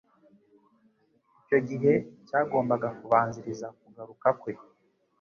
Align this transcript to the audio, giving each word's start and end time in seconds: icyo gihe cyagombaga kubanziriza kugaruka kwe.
icyo 1.41 1.57
gihe 1.67 1.93
cyagombaga 2.27 2.87
kubanziriza 2.99 3.67
kugaruka 3.79 4.27
kwe. 4.39 4.51